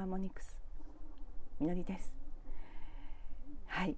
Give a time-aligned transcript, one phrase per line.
[0.00, 0.56] ハーモニクス。
[1.60, 2.10] みのりです。
[3.66, 3.94] はい。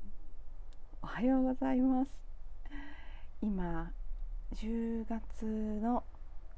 [1.00, 2.10] おはようございます。
[3.40, 3.92] 今
[4.56, 5.44] 10月
[5.80, 6.02] の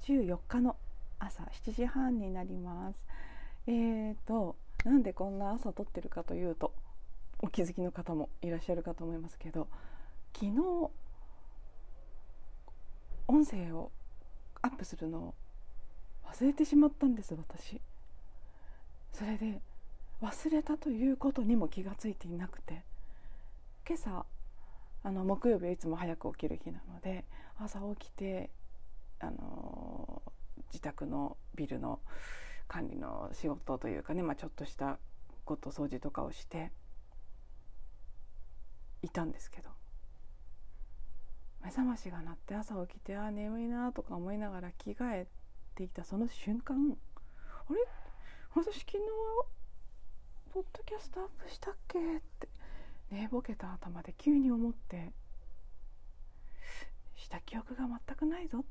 [0.05, 0.77] 14日の
[1.19, 3.07] 朝7時半になります。
[3.67, 6.73] えーとなんでこんな朝撮ってるかというと
[7.41, 9.69] お気づきの方もいらっしゃるかと思いますけど
[10.33, 10.53] 昨日
[13.29, 13.93] 音声を
[14.63, 15.35] アップするのを
[16.33, 17.83] 忘れてしまったんです私。
[19.15, 19.61] それで
[20.21, 22.83] 忘れたということにも気がついていなくて
[23.87, 24.27] 今朝
[25.05, 27.25] あの木曜日はいつも早く起きる日なので
[27.57, 28.51] 朝起きて
[29.21, 30.21] あの
[30.73, 32.01] 自宅のビルの
[32.67, 34.99] 管理の仕事というかね、まあ、ちょっとした
[35.45, 36.73] こと掃除とかをして
[39.03, 39.69] いたんですけど
[41.63, 45.27] 目覚ましが鳴って朝起きてあ眠いなとか思いながら着替え
[45.77, 46.97] ていたその瞬間
[47.69, 48.04] あれ？
[48.57, 48.99] 私昨日
[50.53, 51.99] ポッドキャストアップしたっけ？
[51.99, 52.03] っ
[52.39, 52.49] て。
[53.11, 55.11] 寝ぼけた頭で急に思って。
[57.17, 58.65] した記憶が全くないぞ。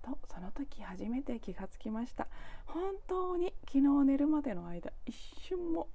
[0.00, 2.28] とその時初めて気がつきました。
[2.66, 5.16] 本当に昨日寝るまでの間一
[5.48, 5.88] 瞬も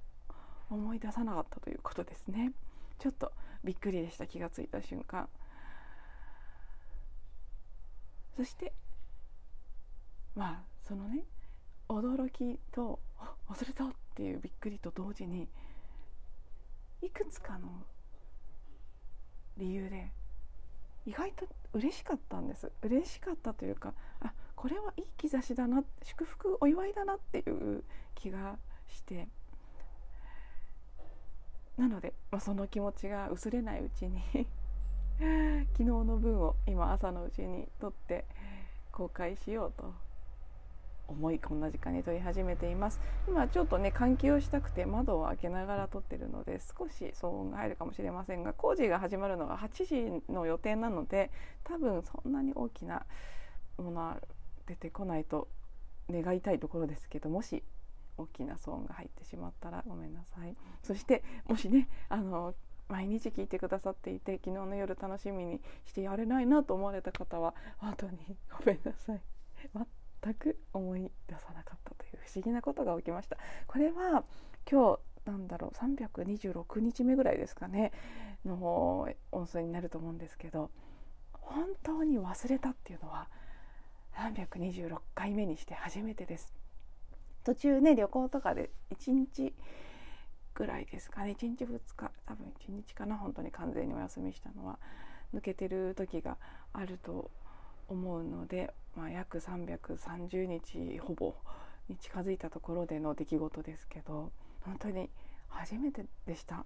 [0.68, 2.52] 思い出さなかったということですね。
[2.98, 3.32] ちょっと
[3.64, 5.26] びっくりでした気がついた瞬間。
[8.36, 8.74] そして
[10.36, 11.24] まあそのね
[12.00, 12.98] 驚きと
[13.48, 15.48] 忘れたっていうびっくりと同時に
[17.02, 17.68] いくつかの
[19.58, 20.12] 理由で
[21.04, 27.82] 意外と嬉しかったんです嬉しかったというかあこれはいい兆しだな祝福お祝いだなっていう
[28.14, 28.56] 気が
[28.88, 29.28] して
[31.76, 34.22] なので、まあ、その気持ちが薄れないうちに
[35.72, 38.24] 昨日の分を今朝のうちに撮って
[38.92, 39.92] 公開しようと
[41.08, 43.00] 思いこんな時間に撮り始めています。
[43.28, 51.30] 今ちょっとね換気をしたくて窓を開けながら撮ってるので少し騒音が入るかもしれませんが工事が始まるのが8時の予定なので
[51.64, 53.04] 多分そんなに大きな
[53.78, 54.20] ものは
[54.66, 55.48] 出てこないと
[56.10, 57.62] 願いたいところですけどもし
[58.16, 60.56] 大きな騒音が入ってしまったらごめんなさい。
[60.82, 62.54] そしてもしねあの
[62.88, 68.18] 毎日聞いてくださっていて昨日の夜楽しみにしてやれないなと思われた方は本当に
[68.50, 69.20] ごめんなさい。
[70.22, 73.36] 全く思い出さなかったという不思議なことが起きました。
[73.66, 74.24] これは
[74.70, 77.92] 今日なんだろう326日目ぐらいですかね
[78.44, 80.70] の音声になると思うんですけど
[81.32, 83.28] 本当に忘れたっていうのは
[84.14, 86.54] 326回目にして初めてです。
[87.44, 89.52] 途中ね旅行とかで1日
[90.54, 94.78] ぐらいですかね1日2日多分1日かな本当に完全にお休みしたのは
[95.34, 96.36] 抜けてる時が
[96.72, 97.30] あると
[97.92, 101.34] 思うので、まあ、約330日ほぼ
[101.88, 105.10] に近づいたところでの出来事ですけど本当に
[105.48, 106.64] 初めてでした。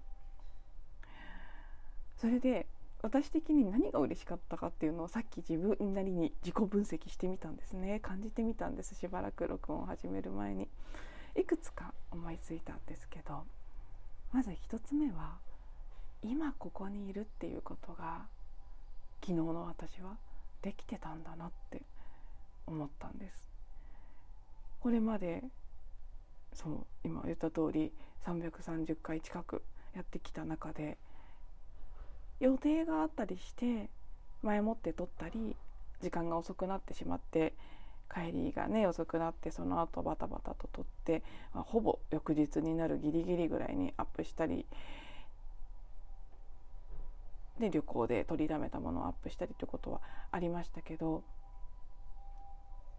[2.17, 2.65] それで
[3.03, 7.99] 私的に何が嬉しかったかっていうのをさっき自分なりに自己分析してみたんですね。
[7.99, 8.95] 感じてみたんです。
[8.95, 10.67] しばらく録音を始める前に。
[11.37, 13.43] いくつか思いついたんですけど
[14.33, 15.37] まず1つ目は
[16.23, 18.25] 今ここにいるっていうことが
[19.21, 20.17] 昨日の私は
[20.67, 21.81] できてたんだなって
[22.65, 23.41] 思ったんです。
[24.81, 25.41] これまで
[26.51, 27.93] そう今言った通り
[28.25, 29.63] 330回近く
[29.95, 30.97] やってきた中で
[32.41, 33.89] 予定があったりして
[34.41, 35.55] 前もって撮ったり
[36.01, 37.53] 時間が遅くなってしまって
[38.13, 41.23] 帰りがね遅くなってその後バタバタと撮って、
[41.53, 44.65] まあ、ほぼ翌日になるギリギリぐらいにアップしたり
[47.59, 50.01] で旅行で取りだめたものをアップしたりということは
[50.31, 51.23] ありましたけど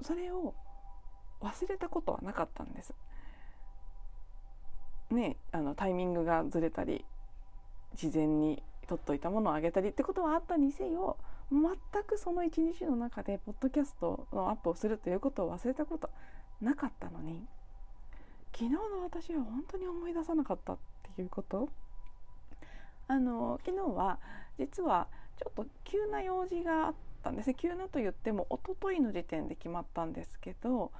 [0.02, 0.54] それを
[1.40, 2.94] 忘れたことはなかったんです。
[5.10, 7.04] ねあのタイミングがずれたり
[7.94, 11.16] 事前に取っといたものをあげたりってことはあったにせよ
[11.50, 11.62] 全
[12.04, 16.10] くその一日の中でポッドキャストのアップをするということを忘れたこと
[16.60, 17.46] なかったのに
[18.52, 20.78] 昨日の私は本当に思い出さなかったっ
[21.16, 21.68] ていうこと？
[23.06, 24.18] あの昨日は
[24.58, 25.08] 実は
[25.38, 27.54] ちょっと急な用事があったんですね。
[27.54, 30.92] 急なと言っても一昨日の時点で決まったんですけど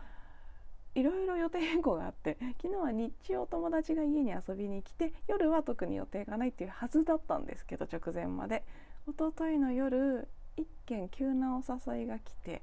[0.95, 8.65] いろいろ予定変更があって昨日は日中お友達が家に遊びに来て夜は特に予定がないっていうはずだったんですけど直前まで。
[9.09, 10.29] 一昨日の夜
[10.59, 12.61] 一件急なお誘いが来て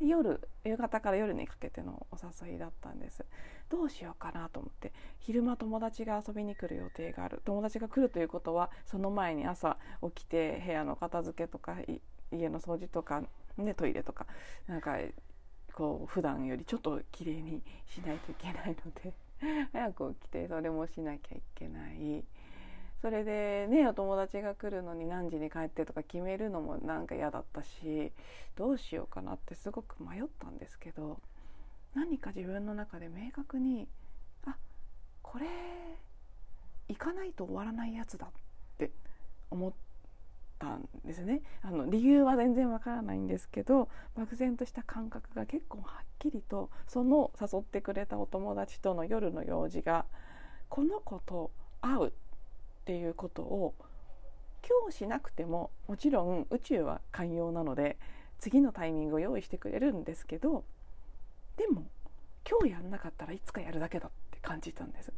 [0.00, 2.16] 夜夕方から夜にかけてのお
[2.46, 3.24] 誘いだったんです。
[3.68, 7.40] どうしようかなと思って昼間友達が遊びに来る予定がある。
[7.44, 9.78] 友達が来るということはその前に朝
[10.14, 11.76] 起きて部屋の片付けとか
[12.30, 13.22] 家の掃除とか、
[13.56, 14.26] ね、トイレとか
[14.66, 14.98] なんか
[15.72, 19.14] こう普段よりちょっと綺麗にしないといけないので
[19.72, 22.24] 早く起きてそれもしなきゃいけない。
[23.02, 28.12] それでねお友達が来るのに何時に帰ってとか決めるのもなんか嫌だったし
[28.56, 31.20] どうしようかなってすごく迷ったんですけど
[31.94, 33.86] 何か自分の中で明確に
[34.46, 34.56] あ
[35.22, 35.46] これ
[36.88, 38.30] 行かないと終わらないやつだっ
[38.78, 38.90] て
[39.50, 39.72] 思っ
[40.58, 41.42] たんですね。
[41.62, 50.06] あの理由は全然わからないんですけど漠然とした感覚が結構はっきりとその誘ってくれたお友達との夜の用事が
[50.68, 51.50] この子と
[51.80, 52.12] 会う
[52.86, 53.74] っていうことを
[54.62, 57.98] 今日しなくてももちろん宇宙は寛容なので
[58.38, 60.62] 次のタイミングを用意してくれるんですけど
[61.56, 61.84] でも
[62.48, 65.12] 今日やんなかったらいつかやるだけだって感じたんです。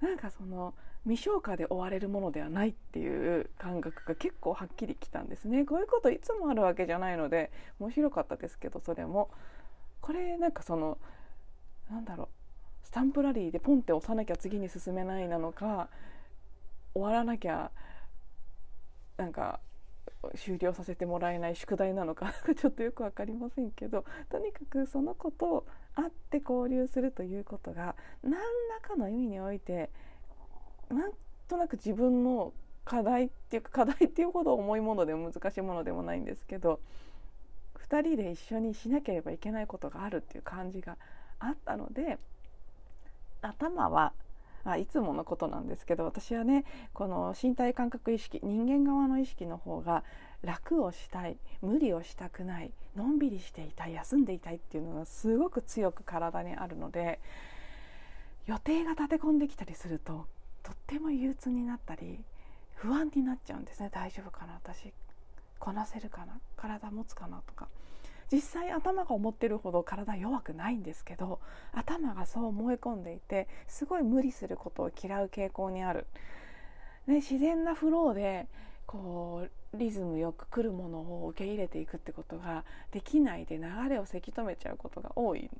[0.00, 0.74] なんかその
[1.06, 7.50] 未消化で終われるものではないっていう感覚が結構はっきりきたんですねこういうこといつもあるわけじゃないので
[7.80, 9.30] 面白かったですけどそれも
[10.02, 10.98] これなんかその
[11.90, 12.28] なんだろう
[12.86, 15.88] スタンプラリーでポンって押さなきゃ次に進めないなのか
[16.96, 17.70] 終わらなきゃ
[19.18, 19.60] なんか
[20.34, 28.40] 終了させてもらえない宿題なのか ちょっとよく分かりませんけどとにかくそのこと会って交流するということが何ら
[28.80, 29.90] かの意味において
[30.88, 31.12] なん
[31.48, 32.54] となく自分の
[32.84, 36.80] 課題っていうか課題っていうほど重いものでも難しいものでもないんですけど
[37.74, 40.96] 2人で一緒にしなければいけないことがあるっていう感じが
[41.38, 42.18] あったので
[43.42, 44.14] 頭は
[44.66, 50.02] あいつものことなんですけど私はねこの身体感覚意識人間側の意識の方が
[50.42, 57.20] 楽をしたい無理をしたくないのんびりしていたい休んでいたいっていうのがすごく強く体にあるので
[58.46, 60.26] 予定が立て込んできたりすると
[60.62, 62.20] とっても憂鬱になったり
[62.74, 63.88] 不安になっちゃうんですね。
[63.92, 64.54] 大丈夫かな？
[64.54, 64.92] 私
[65.58, 66.38] こなせるかな？
[66.56, 67.40] 体持つかな？
[67.46, 67.68] とか。
[68.32, 71.40] 実際頭が思ってるほど体弱くないんですけど
[71.72, 76.06] 頭がそう思い込んでいてすごい無理することを嫌う傾向にある、
[77.06, 78.48] ね、自然なフローで
[78.86, 85.50] こうリズムよく来るものを受け入れていくってことができないで流れをせき止めちゃうことが多い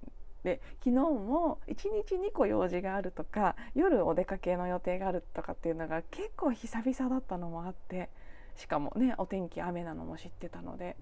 [0.43, 1.75] で昨日も1
[2.07, 8.11] 日2個用事があるとか夜お出かけの予定があるとかっていうのが結構久々だったのもあって
[8.57, 10.97] しかもねお天気雨なのも知ってたので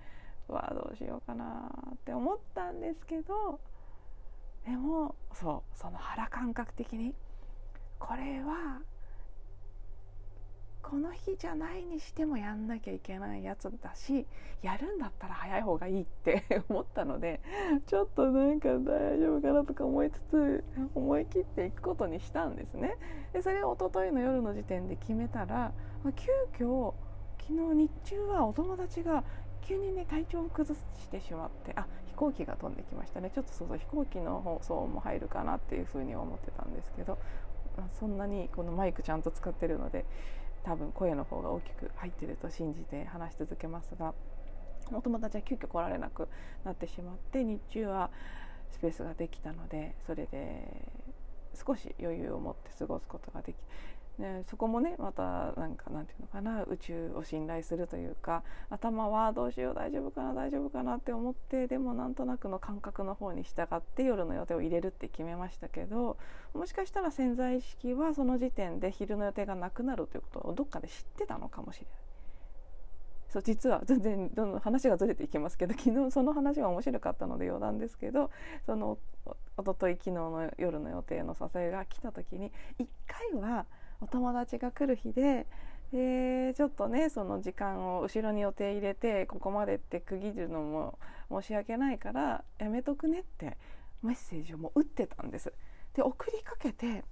[0.49, 3.61] うわどうしようかなって思ったんですけど
[4.64, 7.14] でもそうその腹感覚的に
[7.99, 8.81] これは
[10.85, 14.26] この日じゃないにしてもやんなきゃいけないやつだし
[14.62, 17.41] やるんだったら早い方がいいって 思ったので
[17.87, 20.64] ちょっとなんか大丈夫かなとか思いつつ
[20.94, 22.96] 思い切っていくことにしたんですね。
[23.32, 25.73] でそれを一昨日の夜の時点で決めたら、
[26.14, 26.31] 急
[26.64, 26.94] 遽
[27.41, 29.25] 昨日日中はお友達が
[29.66, 33.31] 急にね体調を崩してしまってあ飛行機が飛んできましたね。
[33.34, 37.19] ちょっとそうそう飛行機の放送も入るかなっていうふうに思ってたんですけど
[37.99, 40.05] そんなにこのマイクちゃんと使ってるので
[40.64, 44.14] 多分声の方が大きく入ってると信じて話し続けますが
[44.93, 46.28] お友達は急遽来られなく
[46.64, 48.10] なってしまって日中は
[48.70, 50.67] スペースができたのでそれで
[51.55, 53.56] 少し余裕を持って過ごすことができ
[54.19, 66.17] ね、そこもねまたなんかなんていうのかな宇宙を信頼するというか頭はどうしよう大丈夫かな大丈夫かなって思ってでもなんとなくの感覚の方に従って夜の予定を入れるって決めましたけど
[66.55, 71.94] もしかしたら潜在意識はその時点で昼の予定がなくなるということをどっかで知ってたのかもしれない。
[73.31, 78.31] そう実は全然どんどん話がずれていきますけど昨日その話が面白かったので余談ですけど
[78.65, 78.97] その
[79.56, 82.87] おととい昨日の夜の予定の誘いが来た時に1
[83.33, 83.67] 回は
[84.05, 85.46] 「お友達が来る日で
[85.91, 90.99] でちょっとねその時間を後ろに予定入れてここまでって区切るのも
[91.31, 93.56] 申し訳ないからやめとくねって
[94.03, 95.53] メッセージをもう打ってたんです。
[95.94, 97.03] で送りかけて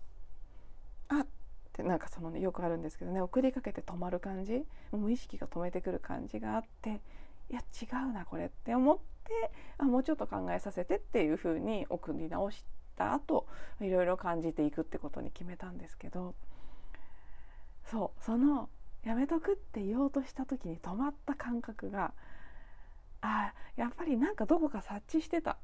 [1.08, 1.26] あっ
[1.72, 7.00] てなんかそのねよくあるんですけどね送りかけて止まる感じ無意識が止めてくる感じがあって
[7.48, 12.64] いや違うなこれって思ってあもうちょっと考えさせてっていうふうに送り直し
[12.96, 13.46] た後
[13.80, 16.34] いろいろ感じていくってことに決めたんですけど。
[17.84, 18.68] そうその
[19.04, 22.12] やめとくって言おうとした時に止まった感覚が
[23.20, 25.58] あやっぱりなんかどこか察知してた。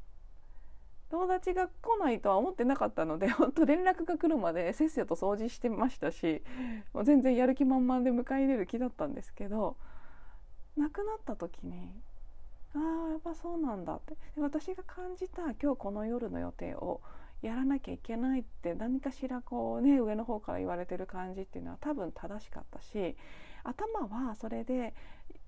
[1.11, 6.43] 友達が来ないとは思ってなかったので 本当連絡が来るまでせっせと掃除してましたし
[6.93, 9.79] もう全然やる気満々で迎え入れる気だったんですけど
[10.77, 11.99] 亡くなった時に
[12.75, 14.17] ああやっぱそうなんだって。
[14.37, 17.01] 私が感じた今日この夜の予定を
[17.43, 23.17] やらなきゃいけないって何かしらこうね上の方から言われてる感じっていうのは多分正しかったし
[23.65, 24.95] 頭はそれで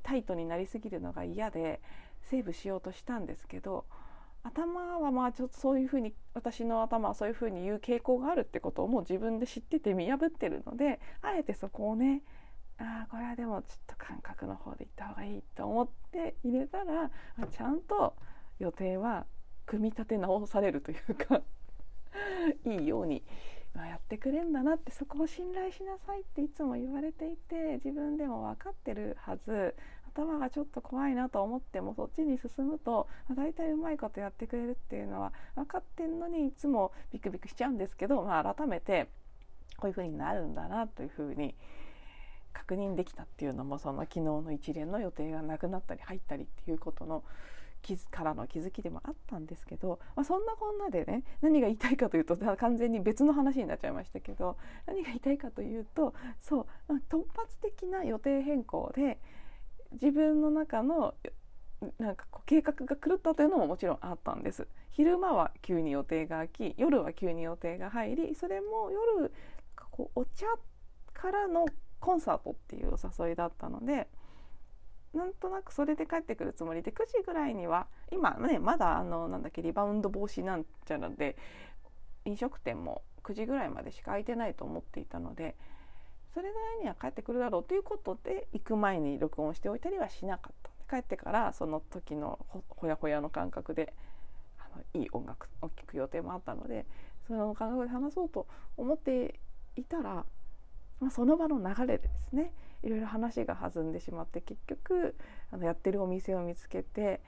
[0.02, 1.80] タイトになりすぎるのが嫌で
[2.22, 3.84] セーブしようとしたんですけど
[4.42, 12.22] 頭はまあちょっとそういうふうに私の頭はそういうふうに言う傾向があるってことをもう自分で知ってて見破ってるのであえてそこをね
[12.78, 17.10] ああこれはでもちょっと感覚の方で行った方がいいと思って入れたら
[17.50, 18.14] ちゃんと
[18.58, 19.26] 予定は
[19.66, 21.42] 組み立て直されるというか
[22.64, 23.22] いいように、
[23.74, 29.74] まあ、やってくれんだなってそこを信頼しなさいっていつも言われていて自分でも分かってるはず。
[30.12, 39.08] 頭がちょっと怖いなと思ってもそっちに進むと、まあ、大体うまいことやってくれるっていうのは分かってんのにいつもビクビクしちゃうんですけど、まあ、改めて
[39.76, 41.54] こういう風になるんだなというふうに
[42.52, 47.22] 確認できたっていうのもその昨日の一連の予定がなくなったり入ったりっていうことの
[48.10, 54.56] からの気づきでもあったんですけど、まあ、そんなこんなでね何が言いたいかというと完全に別の話になっちゃいましたけど
[54.86, 59.18] 何が言いたいかというとそう、突発的な予定変更で
[59.92, 61.14] 自分の中の
[61.98, 64.68] なんかこう計画が狂ったというのももちろんあったんです。
[64.90, 69.32] 昼間は急に予定が空き夜は急に予定が入りそれも夜
[69.90, 70.46] こうお茶
[71.14, 71.64] からの
[72.00, 74.08] コンサートっていうお誘いだったので
[75.14, 81.36] なんとなくそれで帰ってくるつもりで9時ぐらいには今ねまだあのなんだっけリバウンド防止なんちゃらで
[82.24, 85.56] 飲食店も9時ぐらいまでしか空いてないと思っていたので
[86.32, 90.70] それぐらいには帰ってくるだろうということで行く前に録音しておいたりはしなかった。
[90.90, 93.94] 帰ってからその時のほやほやの感覚で
[94.58, 96.84] あのいい音楽を聴く予定もあったので
[97.28, 99.38] その感覚で話そうと思って
[99.76, 100.26] いたら、
[101.00, 102.52] まあ、その場の流れでですね
[102.82, 105.16] いろいろ話が弾んでしまって結局
[105.50, 107.20] あのやってるお店を見つけて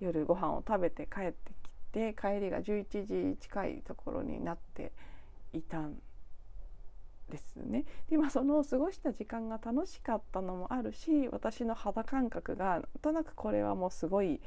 [0.00, 4.92] 夜ご飯を食べて帰ってきて帰りが11時近いところになって
[5.52, 5.96] いたん
[7.30, 7.84] ですね。
[8.08, 14.40] で今その過ごした時間が楽しかったのもあるし私の肌感覚がなんとなくこれはもうすごい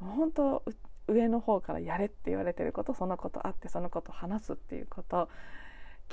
[0.00, 0.64] 本当
[1.08, 5.28] 上の方からやれって言われてることそのことあってそのこと話すっていうこと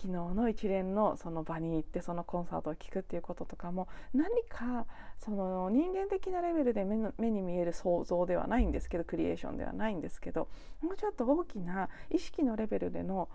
[0.01, 4.85] 昨日の一連のその場に行ってそのコンサートを聴くっていうこととかも何か
[5.17, 10.47] その人間的なレベルで目の目に見える想像ではないんですけどクリエーションではないんですけど
[10.81, 13.27] もうちょっと大きな意識のレベルでの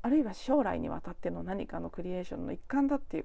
[0.00, 3.20] あるいは将来にわたっての何かのクリエーションの一環だってい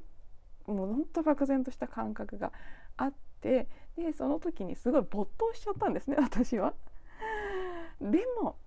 [0.67, 2.51] うもうほんと漠然とした感覚が
[2.97, 6.73] あってでその時にすごい没頭しちゃったんですね私は。
[8.01, 8.57] でも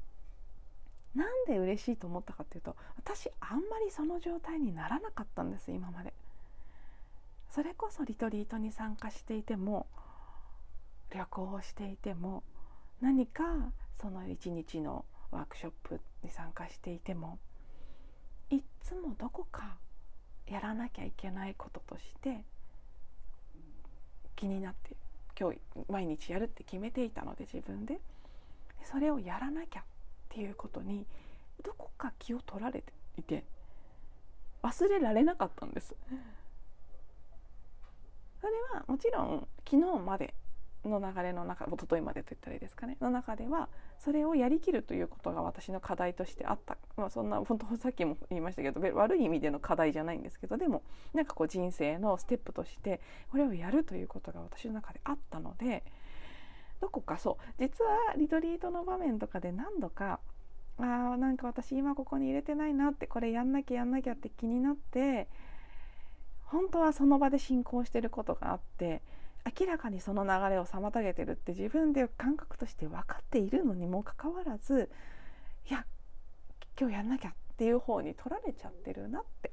[1.17, 6.13] なんで嬉しいと思ったかっていうと私あんまりその状態にならなかったんです今まで。
[7.51, 9.87] それこそリトリートに参加していても
[11.11, 12.43] 旅行をしていても
[13.01, 13.45] 何か
[13.99, 17.39] その一日のワークショップに参加していても
[18.51, 19.77] いっつもどこか
[20.47, 22.45] やらなきゃいけないこととして
[24.35, 24.95] 気になって
[25.39, 25.59] 今日
[25.89, 28.01] 毎日やるって決めていたので自分で
[28.85, 29.85] それをやらなきゃ
[30.27, 31.07] っていうことに
[31.65, 33.45] どこか気を取られていて
[34.63, 35.95] 忘れられなかったんです。
[38.41, 40.35] それはもちろん昨日まで
[40.89, 43.69] の流れの中一昨日までと言ったらいいですかねの中では
[43.99, 55.83] それをやりきるということが私の課題としてあった、まあ、そんな本当さっきも言いましたけど悪い意味での課題じゃないんですけどでもなんかこう人生のステップとしてこれをやるということが私の中であったので
[56.81, 60.21] どこかそう実はリトリートの場面とかで何度か
[60.79, 65.29] あーなんか私今ここに入れてないなってこれやんなきゃやんなきゃって気になって
[66.45, 69.03] 本当はその場で進行してることがあって
[69.59, 74.91] 明らかにその流れを妨げてるって自分で感覚として分かっているのにもかかわらず
[75.69, 75.87] いや
[76.79, 79.53] 今日やんなきゃっていう方に取られちゃってるなって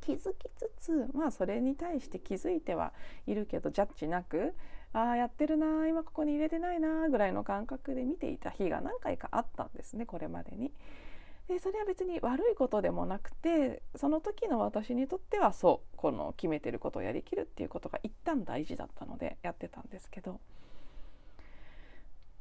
[0.00, 2.92] 気づきつつまあそれに対して気づいては
[3.26, 4.54] いるけどジャッジなく
[4.94, 10.72] ああやってるな今ここに入れてないなぐらいの感覚で見ていた日が何回かあったんですねこれまでに。
[11.48, 20.40] でそれは別に悪いことでもなくてその時の私にとってはそうこの決めてることをやりきるっていうことが一旦大事だったのでやってたんですけど、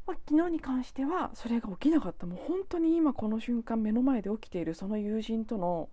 [0.07, 2.25] まあ、昨日に関してはそれが起きなかった。
[2.25, 5.89] もう本当に今この瞬間目の前で起きているその友人との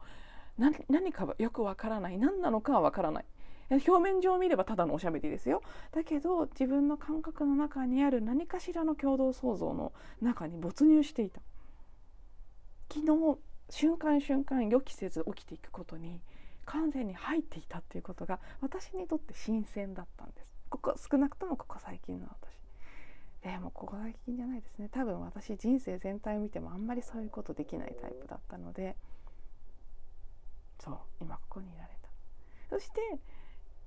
[0.59, 3.25] 何かよくわからない何なのかはわからない。
[3.71, 5.63] 表面上見ればただのおしゃべりですよ。
[5.93, 11.41] だけど自分の感覚の中にある何かしらの共同創造の中に没入していた。
[12.93, 13.39] 昨日
[13.71, 16.21] 瞬間瞬間予期せず起きていくことに
[16.65, 20.47] 完全に入っていたっていうことが私にとって新鮮だったんです。
[20.69, 22.51] ここ少なくともここ最近の私。
[23.43, 24.89] でもここ最近じゃないですね。
[24.91, 28.97] 多分私人生全体を見てもあんまりそういうことできないタイプだったので。
[30.83, 32.09] そう今ここにいられた。
[32.71, 33.01] そして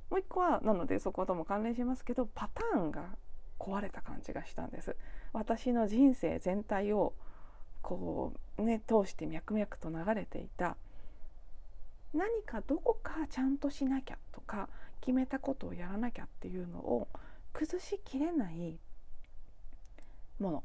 [0.10, 3.16] もう一個はなのでそことも関連しますけどパターンが
[3.60, 4.96] 壊れた感じがしたんです。
[5.32, 7.14] 私の人生全体を
[7.82, 10.78] こうね通して脈々と流れていた。
[12.14, 14.70] 何かどこかちゃんとしなきゃとか
[15.02, 17.08] 決めたことをやらなきゃっていうのを
[17.54, 18.78] 崩しきれない
[20.40, 20.64] もの。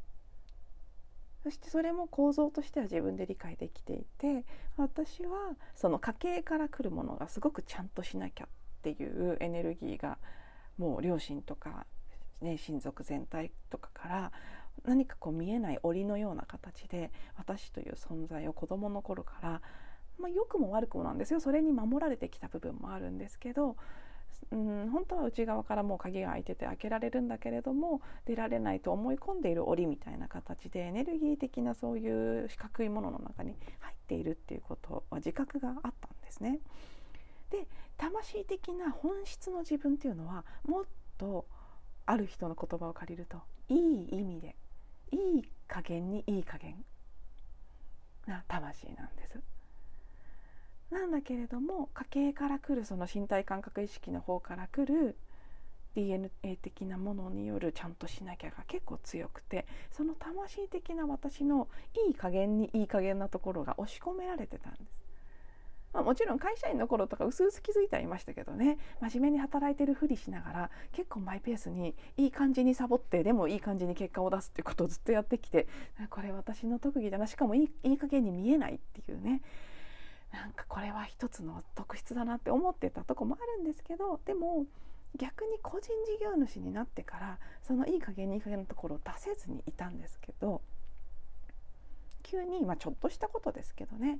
[1.42, 4.44] そしてそれも構造としては自分で理解できていて
[4.76, 8.48] 私はその家系から来るものがすごくちゃんとしなきゃっ
[8.94, 10.18] ていうエネルギーが
[10.78, 11.86] もう両親とか、
[12.40, 14.32] ね、親族全体とかから
[14.84, 19.62] 何かこう見えない檻のような形で私という存在を子どもの頃から、
[20.18, 23.76] まあ、良くも悪くもなんですよそれに守られてきた部分もあるんですけど
[24.50, 36.60] うん、本当は内側からもう鍵が開いてて開けられるんだけれども出られないと思い込んでいる檻みたいな形でエネルギー的なそういう四角いものの中に入っているっていうことは自覚があったんですね。
[37.50, 40.84] で魂的な本質の自分っていうのはもっ
[41.16, 41.46] と
[42.06, 43.38] ある人の言葉を借りると
[43.68, 44.56] いい意味で
[45.10, 46.84] いい加減にいい加減
[48.26, 49.40] な魂なんです。
[50.90, 55.16] なんだけれども家系から来るその身体感覚意識の方から来る
[55.94, 56.30] DNA
[56.62, 61.68] 的なものによるちゃんとしなきゃが結構強くてその魂的な私の
[62.06, 64.97] いい加減にいい加減なところが押し込められてたんです。
[65.92, 68.78] まあ、もちろん会社員の頃とかうすうす気づいてはいましたけどね。
[69.00, 75.66] 真面目に働いてるふりしながら結構マイペースにいい感じにサボってでもいい感じに結果を出すっていうことをずっとやってきて
[76.10, 77.26] これ私の特技だな。
[77.26, 79.40] しかもいいいい加減に見えないっていうね。
[80.32, 84.66] なんかこれは一つの特質だなって思ってたとこもあるんですけどでも
[85.16, 90.60] 逆に個人事業主になってからそのいい加減にいい加減のところを出せずにいたんですけど
[92.22, 94.18] 急に、まあ、ちょっとしたことですけどね。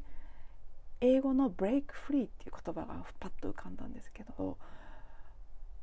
[1.00, 4.58] 英語の「ブレイクフリー」っていう言葉がパッと浮かんだんですけど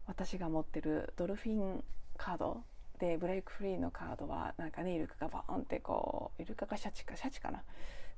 [0.05, 1.83] 私が持ってるドルフィン
[2.17, 2.63] カード
[2.99, 7.63] でブレイクフリーのカードはなんかねイルカがバーンってこうイルカかシャチかシャチかな？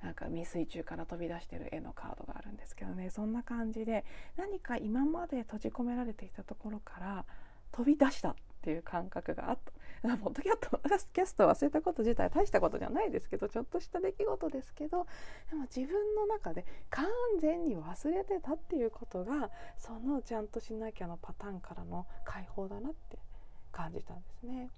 [0.03, 4.05] なんか未水中から飛び出してる絵のカードがあるんですけどねそんな感じで
[4.35, 7.25] 何か今まで閉じ込められていたところから
[7.71, 9.71] 飛び出したっていう感覚があった。
[10.01, 15.07] ポッドキャスト忘れたこと自体大したことじゃないですけどちょっとした出来事ですけど
[15.49, 17.07] でも自分の中で完
[17.41, 23.17] 全に忘れてたっていうことがそのちゃんとしなきゃのパターンからの解放だなって
[23.71, 24.69] 感じたんですね。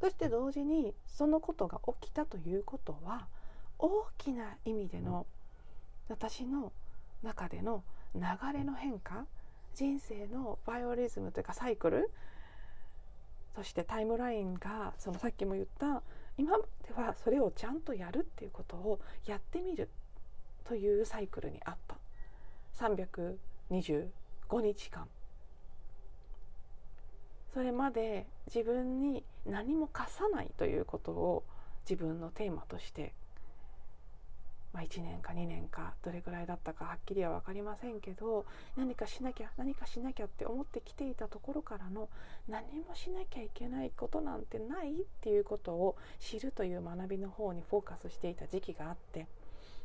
[0.00, 3.28] そして同時にそのことが起きたということは
[3.78, 5.26] 大きな意味での
[6.08, 6.72] 私の
[7.22, 8.22] 中での流
[8.52, 9.26] れの変化
[9.74, 12.10] 人生のバイオリズムというかサイクル
[13.54, 16.02] そしてタイムラインがそのさっきも言った
[16.38, 19.88] 今まではそれをちゃんとやるっていうことをやってみる
[20.64, 21.96] というサイクルにあった。
[22.78, 24.08] 325
[24.60, 25.08] 日間。
[27.52, 31.44] それまで自分に何も貸さないということを
[31.88, 33.12] 自分のテーマとして
[34.72, 42.08] まあ、1年か2年かどれぐらいだったかはっきりは分かりませんけど何かしなきゃ何かしなきゃって思ってきていたところからの
[42.48, 49.26] 何もしなきゃいけないことなんてないっていうことを知るという学びの方にフォーカスしていた時期があって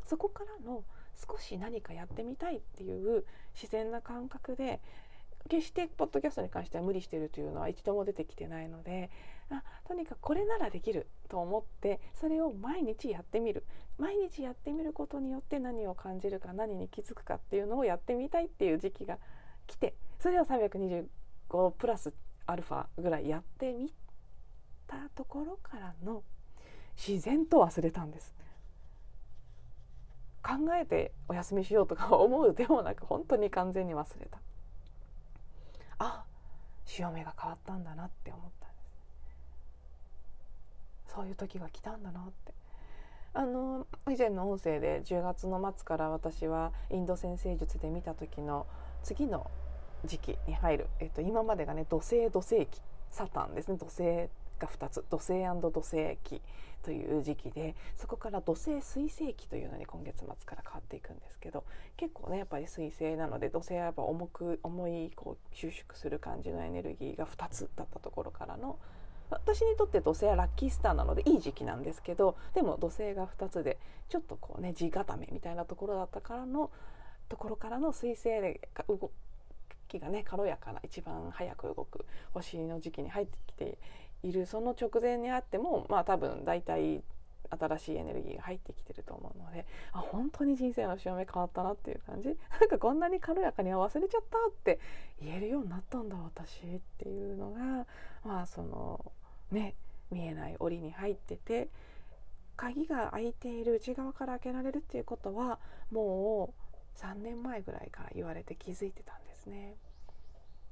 [0.05, 0.83] そこからの
[1.15, 4.79] 少し何かやってみたいっていう自然な感覚で
[5.49, 9.09] 決してポッドキャストに関しては無理してるというのは一度も出てきてないので
[9.49, 13.63] あとにかくこれならできると思ってそれを毎日やってみる
[13.97, 19.17] 毎日やってみることによって何を感じるか何に気づくかっていうのをやってみたいっていう時期が
[19.67, 22.13] 来てそれを325プラス
[22.47, 23.93] アルファぐらいやってみ
[24.87, 26.23] たところからの
[26.95, 28.33] 自然と忘れたんです。
[30.43, 34.39] 考えてお休みしようとか思うでもなく本当に完全に忘れた。
[35.97, 36.25] あ
[36.85, 38.64] 潮目が変わったんだなって思った
[41.15, 42.53] そういう時が来たんだなって。
[43.33, 48.65] あの以前の音声で10月の末から私はインド先生術で見た時の
[49.03, 49.51] 次の
[50.05, 53.77] 時期に入る、えっと、今までがね土星土星期サタンですね。
[53.77, 54.03] 土星
[54.59, 55.05] が2つ。
[55.09, 56.41] 土星土星期
[56.81, 61.63] という時期でそこから土星水星期というのに今月末から変わっていくんですけど
[61.97, 68.77] 結構ねやっぱり水星なので土星はやっぱ重く重いこう収縮する感じのエネルギーが2つだったところからの
[69.29, 73.77] 私にとって土星はラッキースターなのでいい時期なんですけどでも土星が2つで
[74.09, 76.71] ちょっとこうね地固めみたいなところだったからの
[77.27, 79.11] ところからの彗星で動
[79.87, 83.77] きがね軽やかな一番早く動く星の時期に入ってきて
[84.23, 87.03] いるその直前にあってもまあ多分大体
[87.49, 92.29] 新しいエネルギーが入ってきてると思うのであ本当に人生の潮目変わったなっていう感じ？
[92.59, 94.79] なんかこんなに軽やかに忘れちゃったって
[95.21, 97.85] 言えるようになったんだ私っていうのが
[98.23, 99.11] まあその
[99.51, 99.75] ね
[100.11, 101.69] 見えない檻に入ってて
[102.57, 105.59] 鍵が開いている内側から開けられるっていうことは
[105.91, 106.53] も
[106.95, 109.75] う3年前ぐらいから言われて気づいてたんですね。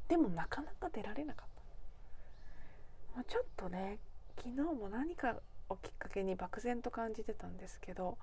[0.07, 3.99] でもなかなか出られなかった、まあ、ちょっとね
[4.37, 5.35] 昨日も何か
[5.73, 8.17] をきっかけに漠然と感じてたんですけど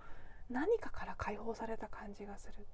[0.51, 2.67] 何かから解放された感じがする。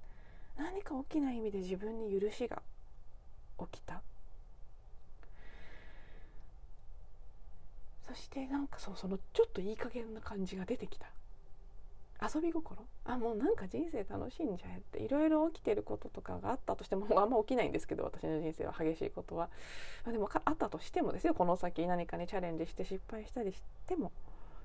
[0.57, 2.61] 何か大きな意味で自分に許しが
[3.59, 4.01] 起きた。
[8.07, 11.07] そしてなんかそうそのちょっといい加減な感じが出てきた。
[12.19, 12.79] 遊び心。
[13.05, 19.49] あもうなんか人生楽しんじゃえっていろいろ起きてることとかがあったとしてもあんま起きないんですけど私の人生は激しいことは。
[20.11, 21.35] でもあったとしてもですよ。
[21.35, 24.11] この先何かにチャレンジして失敗したりしても。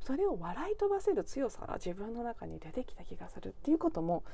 [0.04, 4.24] それを笑い飛ばせる強さが自分の中に出てきた気がするっていうことも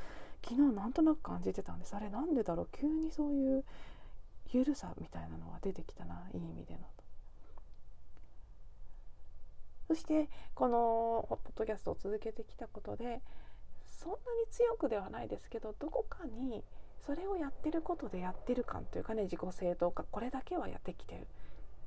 [0.43, 1.95] 昨日なんとなく感じてたんです。
[1.95, 2.69] あれなんでだろう？
[2.73, 3.65] 急にそういう
[4.53, 6.81] ゆるさみたいなのが出てきたないい意味での。
[9.89, 13.23] そしてこのポッドキャストを続けてきたことで
[13.87, 16.63] そんなに強くではないですけどどこかに
[17.07, 21.25] それをやってることでやってる感というかね自己正当化これだけはやってきてるっ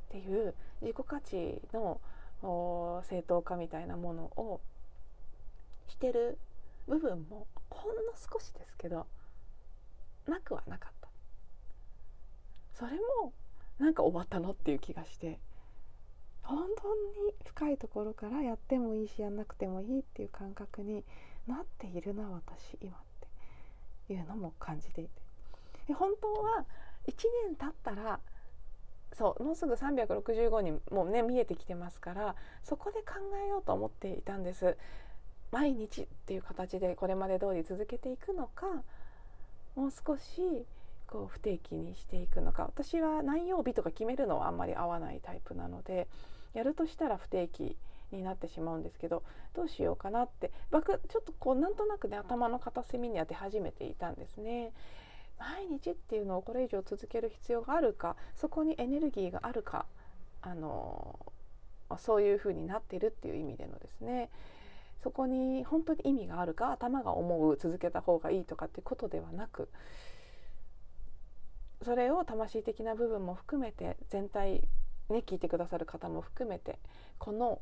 [0.09, 2.01] ていう自己価値の
[2.41, 4.61] 正当化みたいなものを
[5.87, 6.37] してる
[6.87, 9.05] 部分もほんの少しですけど
[10.27, 11.09] なくはなかった。
[12.73, 13.33] それも
[13.77, 15.39] なんか終わったなっていう気がして
[16.41, 21.03] 本当に深いところからやってもいいしやんなくてもいいっていう感覚に
[21.47, 22.99] なっているな私今っ
[24.07, 25.21] ていうのも感じていて。
[25.93, 26.65] 本当は
[27.07, 27.13] 1
[27.47, 28.19] 年経ったら
[29.13, 34.77] そうもうすぐ365にもうね見えてきてますからそこで考えようと思っていたんです。
[35.51, 38.67] 毎日っていう形でこれまで通り続けていくのか
[39.75, 40.65] もう少し
[41.07, 42.63] こう不定期にしていくのか。
[42.63, 46.07] 私は何曜日とか決めるのはあんまり合わないタイプなので
[46.53, 47.75] やるとしたら不定期
[48.11, 50.51] になってしまうんですけどどうしようかなって。
[50.71, 54.71] 僕ちょっとこうなんとなくね頭の片隅に当て始めていたんですね。
[55.41, 59.87] 毎日っていうのをこれ以上続ける必要があるかそこにエネルギーがあるか
[60.43, 61.17] あの
[61.97, 64.29] そういうふうになってるっていう意味でのですね。
[65.03, 69.67] そこに本当に意味があるか頭が思う続けた方がいいとかっていうことではなく
[71.83, 74.61] それを魂的な部分も含めて全体
[75.09, 76.77] ね聞いてくださる方も含めて
[77.17, 77.59] この、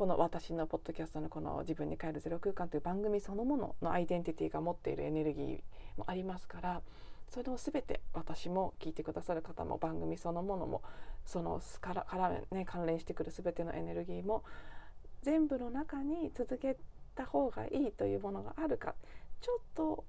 [0.00, 5.62] この私のポッドキャストのこの「自分に帰るゼロ空間」という番組そのもののアイデンティティが持っているエネルギー
[5.98, 6.80] もありますから
[7.28, 10.82] それを全て私も聞いてくださる方も番組そのものも
[11.26, 14.42] そのからから、ね、関連してくる全てのエネルギーも
[15.20, 16.78] 全部の中に続け
[17.14, 18.94] た方がいいというものがあるか
[19.42, 20.04] ちょっと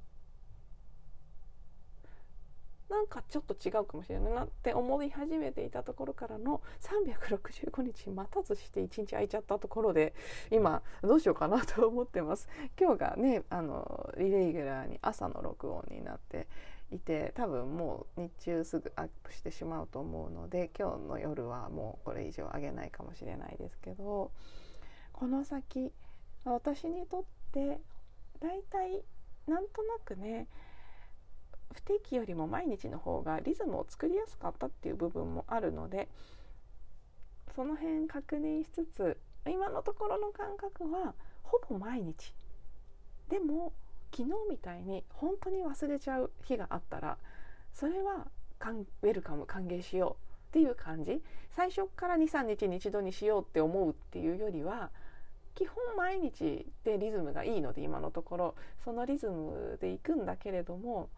[2.92, 10.14] なんかちょっと違うかもしれないなって思い始めていたところからの365日待たずして1日空いちゃったところで
[10.52, 12.50] 今どうしようかなと思ってます。
[12.78, 16.48] 今日がねあのリレギュラーに朝の録音になって
[16.92, 24.32] いて多分もう日中すぐアップしてしまうと思うので今日の夜はもうこれ以上上げないかもしれないですけど
[25.14, 25.94] この先
[26.44, 27.24] 私にとっ
[27.54, 27.80] て
[28.42, 29.02] だいたい
[29.48, 30.48] なんとなくね
[31.74, 36.08] 不定期よりも毎日の方がリズムを作りやすかったっていう部分もあるので
[37.56, 42.34] その辺確認しつつ今のところの感覚はほぼ毎日。
[43.30, 43.74] でも
[44.16, 47.18] 昨日みたいに本当に忘れちゃう日があったら
[47.74, 48.28] それは
[49.02, 51.22] ウェルカム歓迎しようっていう感じ。
[51.52, 54.92] 最初から23日に一度にしようって思うっていうよりは
[55.56, 58.56] 基本毎日でリズムがいいので今のところ。
[58.84, 61.10] そのリズムでいくんだけれども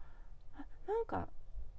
[0.86, 1.28] なんか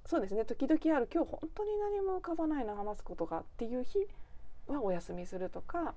[0.06, 4.06] そうですね時々ある今日本当に何も浮かばないな話すことがっていう日
[4.68, 5.94] はお休みするとか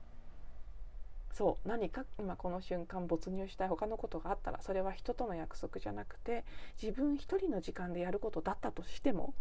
[1.32, 6.44] そう何か今この瞬間没入したい他のことがあったらそれは人との約束じゃなくて
[6.82, 9.34] 自分一人の時間でやることだったとしても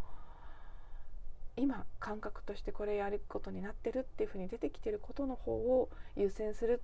[1.56, 6.80] 今感覚としてこれやることになってるっていうふうに出てきてることの方を優先する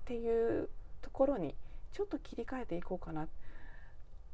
[0.00, 0.70] っていう
[1.02, 1.54] ところに
[1.92, 3.28] ちょっと切り替えていこうかな。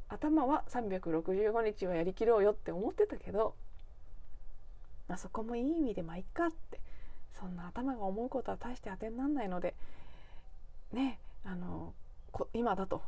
[0.08, 3.54] 頭は365日はやりきろうよって思ってたけど、
[5.08, 6.80] まあ、そこもいい意味でまあいっかって
[7.38, 9.74] そんな頭が思うことは大して当てにならないので
[10.92, 11.92] ねあの
[12.52, 13.02] 今だと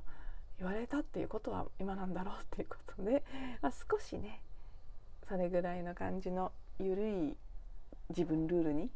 [0.58, 3.22] 言われたっていうことは今なんだろうっていうことで、
[3.62, 4.40] まあ、少しね
[5.28, 7.36] それぐらいの感じの緩い
[8.10, 8.90] 自分ルールに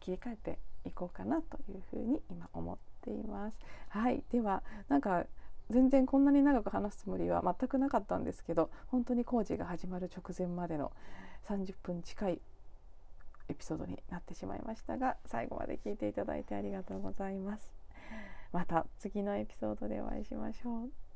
[0.00, 3.14] 切り替えていこうかなというふうに今思ってい。
[3.26, 3.56] ます。
[3.88, 5.24] はいではなんか
[5.70, 10.92] 全然こんなに長く話すつもりは全くなかったんですけど本当に工事が始まる直前までの
[11.48, 12.40] 30分近い
[13.48, 17.74] エピソードになってしまいましたが最後まで聞いていただいてありがとうございます。
[18.52, 21.09] また次のエピソードでお会いしましょう。